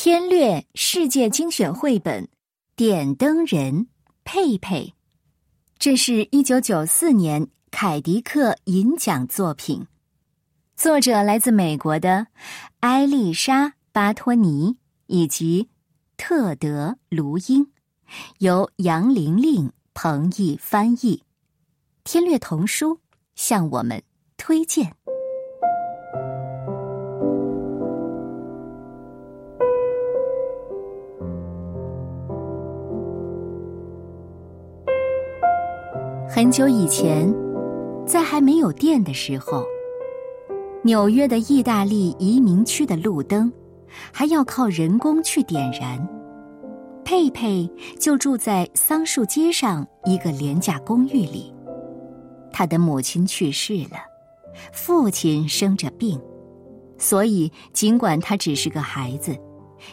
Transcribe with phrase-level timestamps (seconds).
[0.00, 2.22] 天略世界精选绘本
[2.76, 3.88] 《点灯人
[4.22, 4.84] 佩佩》，
[5.76, 9.84] 这是一九九四年凯迪克银奖作品，
[10.76, 12.28] 作者来自美国的
[12.78, 14.76] 艾丽莎·巴托尼
[15.08, 15.68] 以及
[16.16, 17.66] 特德·卢英，
[18.38, 21.24] 由杨玲玲、彭毅翻译。
[22.04, 23.00] 天略童书
[23.34, 24.00] 向我们
[24.36, 24.94] 推荐。
[36.38, 37.34] 很久以前，
[38.06, 39.64] 在还没有电的时候，
[40.84, 43.52] 纽约的意大利移民区的路灯
[44.12, 45.98] 还要靠人工去点燃。
[47.04, 51.52] 佩佩就住在桑树街上一个廉价公寓里。
[52.52, 53.98] 他的母亲去世了，
[54.72, 56.20] 父亲生着病，
[56.98, 59.36] 所以尽管他只是个孩子，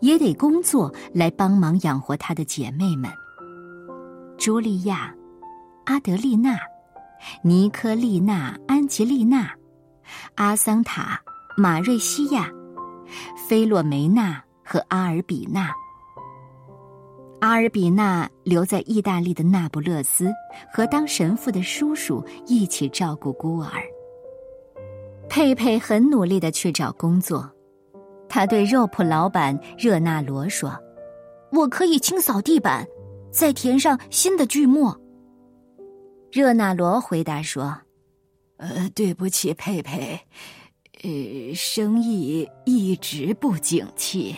[0.00, 3.10] 也得工作来帮忙养活他的姐妹们。
[4.38, 5.14] 茱莉亚。
[5.84, 6.58] 阿德丽娜、
[7.42, 9.50] 尼科丽娜、安吉丽娜、
[10.36, 11.20] 阿桑塔、
[11.56, 12.50] 马瑞西亚、
[13.48, 15.72] 菲洛梅娜和阿尔比娜。
[17.40, 20.30] 阿尔比娜留在意大利的那不勒斯，
[20.72, 23.70] 和当神父的叔叔一起照顾孤儿。
[25.28, 27.50] 佩佩很努力的去找工作，
[28.28, 30.76] 他对肉铺老板热那罗说
[31.50, 32.86] ：“我可以清扫地板，
[33.30, 34.96] 再填上新的锯末。”
[36.32, 37.76] 热那罗回答说
[38.58, 40.20] ：“呃，对不起，佩佩，
[41.02, 44.36] 呃，生意一直不景气。”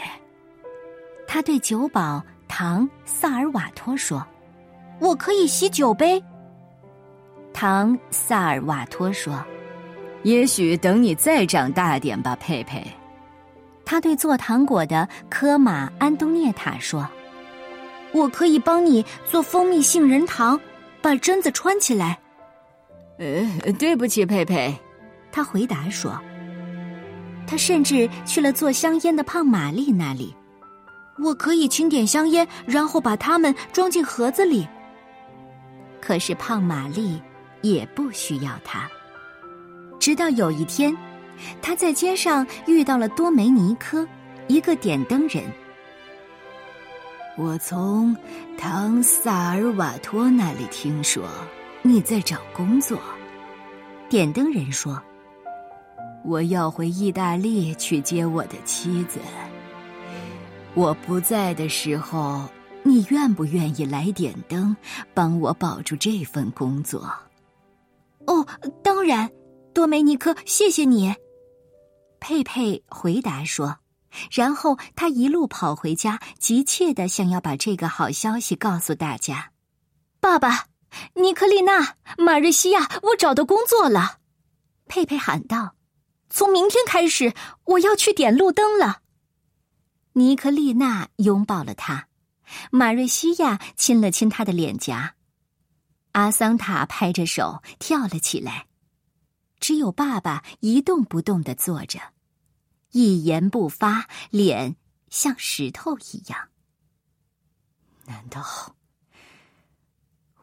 [1.29, 4.27] 他对酒保唐萨尔瓦托说
[5.01, 6.23] ：“我可以洗酒杯。”
[7.53, 9.45] 唐萨尔瓦托说
[10.25, 12.83] ：“也许等你再长大点吧，佩佩。”
[13.85, 17.07] 他对做糖果的科马安东涅塔说
[18.15, 20.59] ：“我可以帮你做蜂蜜杏仁糖。”
[21.03, 22.19] 把针子穿起来。
[23.19, 24.75] 呃，对不起，佩佩，
[25.31, 26.19] 他回答说。
[27.47, 30.35] 他甚至去了做香烟的胖玛丽那里。
[31.19, 34.67] 我可以清点香烟，然后把它们装进盒子里。
[36.01, 37.21] 可是胖玛丽
[37.61, 38.89] 也不需要他。
[40.01, 40.97] 直到有一天，
[41.61, 44.09] 他在街上遇到了多梅尼科，
[44.49, 45.45] 一个点灯人。
[47.39, 48.15] 我从
[48.59, 51.25] 唐萨尔瓦托那里听说
[51.81, 53.01] 你在找工作，
[54.11, 55.03] 点灯人说
[56.27, 59.19] ：“我要回意大利去接我的妻子。
[60.75, 62.47] 我不在的时候，
[62.83, 64.77] 你愿不愿意来点灯，
[65.15, 67.11] 帮我保住这份工作
[68.27, 68.47] ？”“哦，
[68.83, 69.29] 当然，
[69.73, 71.15] 多梅尼克，谢谢你。”
[72.21, 73.75] 佩佩回答说。
[74.31, 79.53] 然后他一路跑回家，急切的想要把这个好消息告诉大家。
[80.21, 80.67] 爸爸，
[81.15, 84.19] 尼克丽娜、马瑞西亚，我找到工作了！
[84.87, 85.75] 佩佩喊道
[86.29, 87.33] ：“从明天开始，
[87.65, 89.01] 我要去点路灯了。”
[90.15, 92.09] 尼克丽娜拥抱了他，
[92.71, 95.15] 马瑞西亚亲了亲他的脸颊，
[96.13, 98.67] 阿桑塔拍着手跳了起来，
[99.59, 102.12] 只有爸爸一动不动的坐着。
[102.93, 104.77] 一言不发，脸
[105.11, 106.49] 像石头一样。
[108.07, 108.77] 难道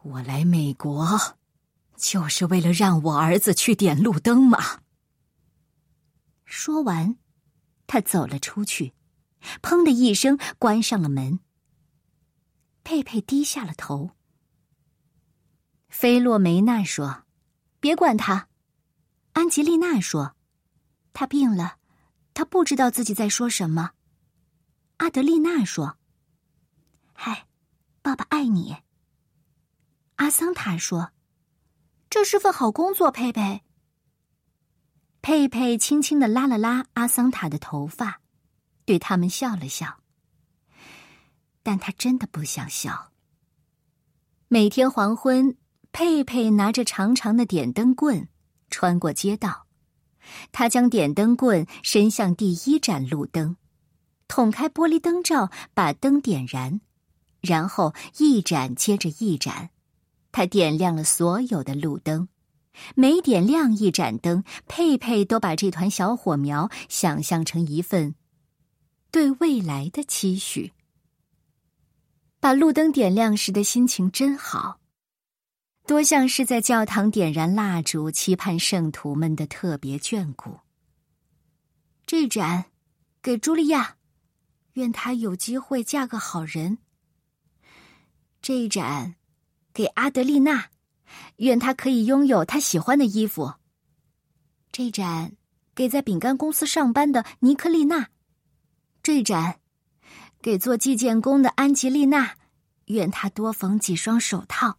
[0.01, 1.37] 我来美国
[1.95, 4.81] 就是为了让我儿子去点路灯吗？
[6.45, 7.17] 说完，
[7.85, 8.93] 他走了出去，
[9.61, 11.39] 砰的一声关上了门。
[12.83, 14.11] 佩佩低下了头。
[15.89, 17.25] 菲洛梅娜说
[17.79, 18.47] ：“别管他。”
[19.33, 20.35] 安吉丽娜说
[21.13, 21.77] ：“他病了。”
[22.39, 23.91] 他不知道自己在说什么。
[24.95, 25.97] 阿德丽娜说
[27.11, 27.47] ：“嗨，
[28.01, 28.77] 爸爸爱你。”
[30.15, 31.11] 阿桑塔说
[32.09, 33.61] ：“这是份好工作，佩佩。”
[35.21, 38.21] 佩佩轻轻的拉了拉阿桑塔的头发，
[38.85, 39.99] 对他们笑了笑。
[41.61, 43.11] 但他真的不想笑。
[44.47, 45.57] 每天黄昏，
[45.91, 48.29] 佩佩拿着长长的点灯棍，
[48.69, 49.67] 穿过街道。
[50.51, 53.55] 他将点灯棍伸向第一盏路灯，
[54.27, 56.81] 捅开玻璃灯罩，把灯点燃，
[57.41, 59.69] 然后一盏接着一盏，
[60.31, 62.27] 他点亮了所有的路灯。
[62.95, 68.15] 每点亮一盏灯，佩佩都把这团小火苗想象成一份
[69.11, 70.71] 对未来的期许。
[72.39, 74.78] 把路灯点亮时的心情真好。
[75.89, 80.59] 多像是在教堂点燃蜡烛，期盼圣徒们的特别眷顾。
[82.05, 82.65] 这盏，
[83.23, 83.95] 给茱莉亚。
[84.73, 86.77] 愿她有机会嫁个好人。
[88.39, 89.15] 这一盏，
[89.73, 90.67] 给阿德丽娜，
[91.37, 93.55] 愿她可以拥有她喜欢的衣服。
[94.71, 95.31] 这盏，
[95.73, 98.09] 给在饼干公司上班的尼克丽娜。
[99.01, 99.59] 这盏，
[100.39, 102.35] 给做计件工的安吉丽娜，
[102.85, 104.77] 愿她多缝几双手套。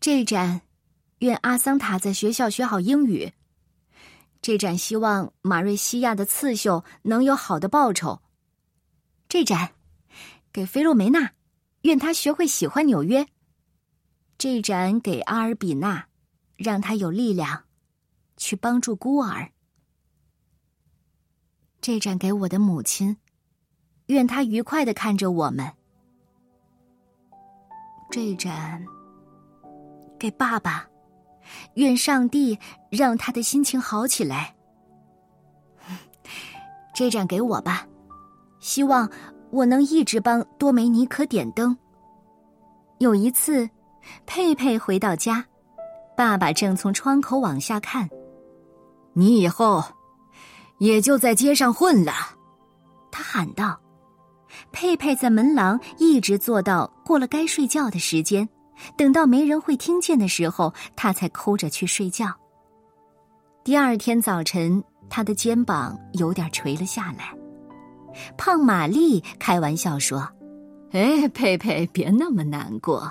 [0.00, 0.62] 这盏，
[1.18, 3.32] 愿阿桑塔在学校学好英语。
[4.40, 8.22] 这盏希望马瑞西亚的刺绣能有好的报酬。
[9.28, 9.72] 这盏。
[10.52, 11.30] 给菲洛梅娜，
[11.82, 13.28] 愿她学会喜欢纽约。
[14.36, 16.08] 这盏给阿尔比娜，
[16.56, 17.66] 让她有力量
[18.36, 19.52] 去帮助孤儿。
[21.80, 23.16] 这盏给我的母亲，
[24.06, 25.72] 愿她愉快的看着我们。
[28.10, 28.84] 这盏
[30.20, 30.86] 给爸爸，
[31.74, 32.56] 愿上帝
[32.90, 34.54] 让他的心情好起来。
[36.94, 37.84] 这盏给我吧，
[38.60, 39.10] 希望。
[39.52, 41.76] 我能一直帮多梅尼可点灯。
[42.98, 43.68] 有一次，
[44.24, 45.44] 佩佩回到家，
[46.16, 48.08] 爸爸正从窗口往下看。
[49.12, 49.82] 你以后
[50.78, 52.12] 也就在街上混了，
[53.10, 53.76] 他喊道。
[54.70, 58.48] 佩佩在门廊一直坐到过了该睡觉的时间，
[58.96, 62.34] 等到没人会听见的时候，他才哭着去睡觉。
[63.62, 67.34] 第二天早晨，他的肩膀有点垂了下来。
[68.36, 70.28] 胖玛丽开玩笑说
[70.92, 73.10] ：“哎，佩佩，别那么难过。”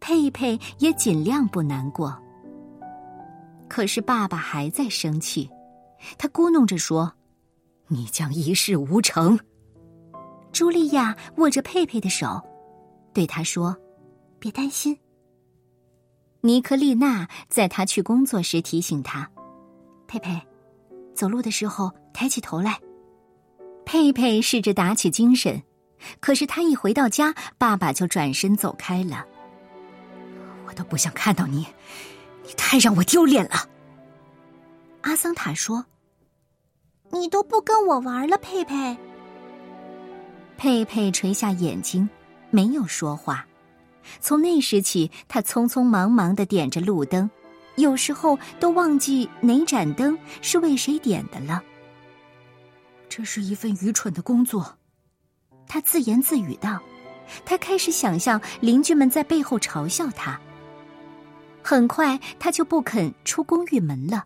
[0.00, 2.16] 佩佩也尽量不难过。
[3.68, 5.50] 可是爸爸还在生气，
[6.16, 7.12] 他咕哝着说
[7.88, 9.38] ：“你将一事无成。”
[10.52, 12.40] 茱莉亚握着佩佩的手，
[13.12, 13.76] 对他说
[14.38, 14.98] ：“别担心。”
[16.40, 19.28] 尼克丽娜在他去工作时提醒他
[20.06, 20.40] ：“佩佩，
[21.14, 22.78] 走路的时候抬起头来。”
[23.84, 25.62] 佩佩试着打起精神，
[26.20, 29.26] 可是他一回到家，爸爸就转身走开了。
[30.66, 31.66] 我都不想看到你，
[32.44, 33.68] 你太让我丢脸了。
[35.00, 35.84] 阿桑塔说
[37.10, 38.96] ：“你都不跟我玩了，佩佩。”
[40.58, 42.08] 佩佩垂下眼睛，
[42.50, 43.46] 没有说话。
[44.20, 47.30] 从那时起，他匆匆忙忙的点着路灯，
[47.76, 51.62] 有时候都忘记哪盏灯是为谁点的了。
[53.08, 54.76] 这是一份愚蠢的工作，
[55.66, 56.80] 他自言自语道。
[57.44, 60.40] 他开始想象邻居们在背后嘲笑他。
[61.62, 64.24] 很快，他就不肯出公寓门了。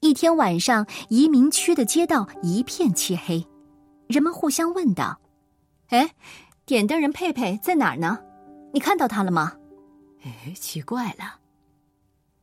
[0.00, 3.46] 一天晚上，移民区的街道一片漆黑，
[4.06, 5.20] 人们互相问道
[5.88, 6.14] ：“哎，
[6.64, 8.18] 点灯人佩佩在哪儿呢？
[8.76, 9.54] 你看到他了吗
[10.22, 11.40] ？”“哎，奇怪了。”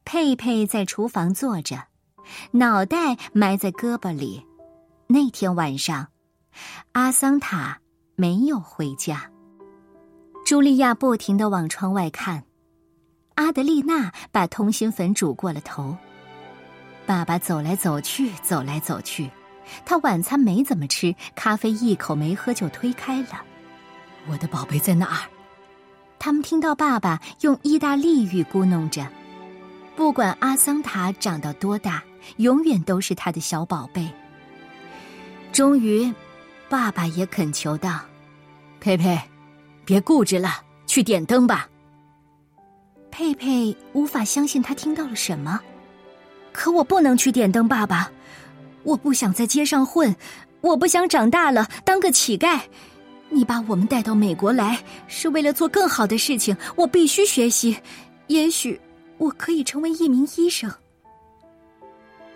[0.03, 1.83] 佩佩在厨房坐着，
[2.49, 4.43] 脑袋埋在胳膊里。
[5.05, 6.07] 那天晚上，
[6.93, 7.79] 阿桑塔
[8.15, 9.29] 没有回家。
[10.43, 12.43] 茱莉亚不停的往窗外看。
[13.35, 15.95] 阿德丽娜把通心粉煮过了头。
[17.05, 19.29] 爸爸走来走去，走来走去。
[19.85, 23.45] 他晚餐没怎么吃，咖啡一口没喝就推开了。
[24.27, 25.29] 我的宝贝在哪儿？
[26.25, 29.05] 他们听到爸爸用意大利语咕哝着。
[29.93, 32.01] 不管阿桑塔长到多大，
[32.37, 34.07] 永远都是他的小宝贝。
[35.51, 36.09] 终于，
[36.69, 37.99] 爸爸也恳求道
[38.79, 39.19] ：“佩佩，
[39.83, 41.67] 别固执了，去点灯吧。”
[43.11, 45.59] 佩佩无法相信他听到了什么。
[46.53, 48.09] 可我不能去点灯，爸爸，
[48.83, 50.15] 我不想在街上混，
[50.61, 52.61] 我不想长大了当个乞丐。
[53.33, 56.55] 你把我们带到美国来，是为了做更好的事情。
[56.75, 57.75] 我必须学习，
[58.27, 58.79] 也许
[59.17, 60.71] 我可以成为一名医生。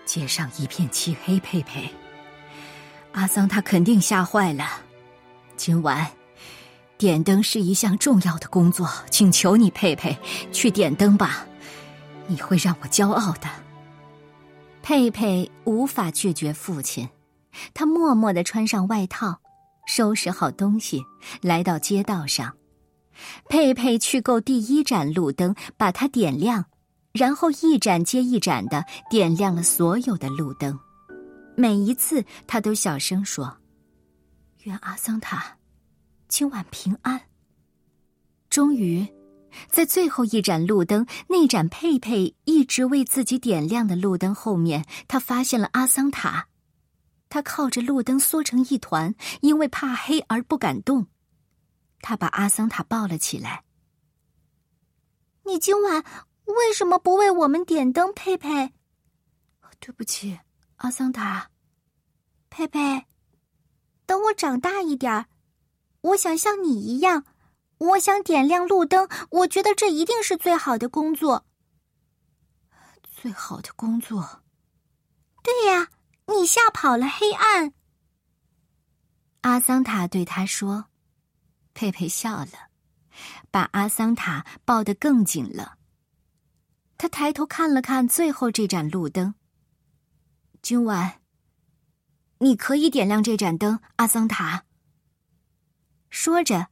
[0.05, 1.87] 街上一片漆黑，佩佩。
[3.11, 4.65] 阿桑他肯定吓坏了。
[5.55, 6.05] 今晚
[6.97, 10.17] 点灯是一项重要的工作，请求你，佩佩，
[10.51, 11.45] 去点灯吧，
[12.25, 13.47] 你会让我骄傲的。
[14.81, 17.07] 佩佩无法拒绝父亲，
[17.73, 19.39] 他默默的穿上外套，
[19.87, 21.03] 收拾好东西，
[21.41, 22.55] 来到街道上。
[23.49, 26.65] 佩佩去够第一盏路灯，把它点亮，
[27.13, 30.77] 然后一盏接一盏的点亮了所有的路灯。
[31.55, 33.57] 每一次，他都小声说
[34.65, 35.57] ：“愿阿桑塔
[36.27, 37.19] 今晚平安。”
[38.51, 39.07] 终于，
[39.67, 46.47] 在最后一盏路灯——那盏佩佩一直为自己点亮的路灯后面，他发现了阿桑塔。
[47.29, 51.07] 他靠着路灯缩成一团，因为怕黑而不敢动。
[52.01, 53.63] 他把阿桑塔抱了起来。
[55.45, 56.03] “你今晚
[56.45, 58.73] 为什么不为我们点灯，佩佩
[59.79, 60.39] ？”“对不起。”
[60.77, 61.49] 阿桑塔，
[62.51, 63.07] 佩佩，
[64.05, 65.25] 等我长大一点儿，
[66.01, 67.25] 我想像你一样，
[67.79, 69.09] 我想点亮路灯。
[69.31, 71.47] 我觉得这一定是最好的工作。
[73.01, 74.43] 最好的工作。
[75.41, 75.89] 对呀，
[76.27, 77.73] 你吓跑了黑暗。
[79.41, 80.87] 阿桑塔对他说
[81.73, 82.69] ：“佩佩笑了，
[83.49, 85.77] 把阿桑塔抱得更紧了。
[86.97, 89.35] 他抬头看了看最后这盏路灯。
[90.61, 91.21] 今晚，
[92.39, 94.65] 你可以点亮这盏灯，阿桑塔。”
[96.09, 96.67] 说着，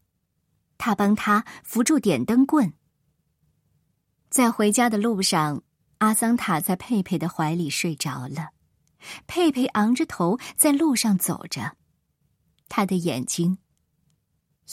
[0.77, 2.74] 他帮他扶住点灯棍。
[4.29, 5.63] 在回家的路上，
[6.00, 8.50] 阿桑塔在佩佩的怀里睡着了，
[9.27, 11.75] 佩佩昂着头在路上走着。
[12.67, 13.59] 他的眼睛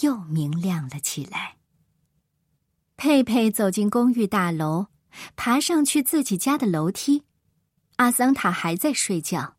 [0.00, 1.56] 又明亮了起来。
[2.96, 4.86] 佩佩走进公寓大楼，
[5.36, 7.24] 爬上去自己家的楼梯。
[7.96, 9.56] 阿桑塔还在睡觉，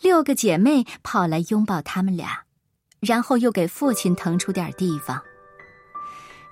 [0.00, 2.44] 六个姐妹跑来拥抱他们俩，
[3.00, 5.20] 然后又给父亲腾出点地方。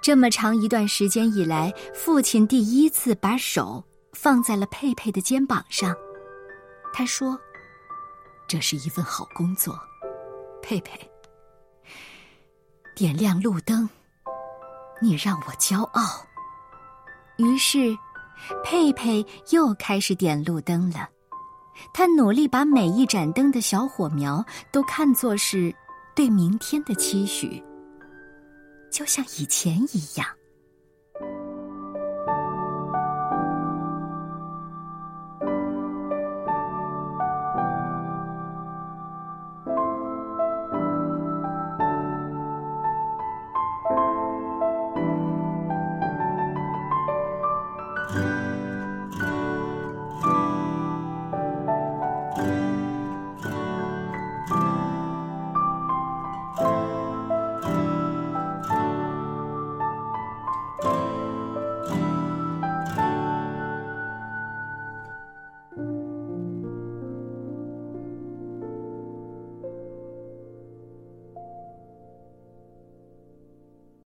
[0.03, 3.83] 这么长一段时间以来，父亲第一次把手
[4.13, 5.95] 放在了佩佩的肩膀上。
[6.97, 7.37] 他说
[8.47, 9.77] ：“这是一份好工作。”
[10.63, 11.11] 佩佩，
[12.95, 13.89] 点亮路灯，
[15.03, 16.25] 你让我骄傲。
[17.37, 17.99] 于是，
[18.63, 21.09] 佩佩又开始点路灯了。
[21.93, 25.75] 他努力把每一盏灯的小火苗都看作是
[26.15, 27.61] 对明天的期许，
[28.89, 30.25] 就像以前一样。